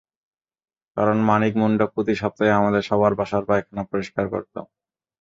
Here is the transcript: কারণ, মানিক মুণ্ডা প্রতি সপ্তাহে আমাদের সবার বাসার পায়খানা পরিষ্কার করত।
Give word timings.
কারণ, 0.97 1.17
মানিক 1.29 1.53
মুণ্ডা 1.57 1.85
প্রতি 1.93 2.13
সপ্তাহে 2.21 2.57
আমাদের 2.59 2.81
সবার 2.89 3.13
বাসার 3.19 3.43
পায়খানা 3.49 3.83
পরিষ্কার 3.91 4.25
করত। 4.33 4.55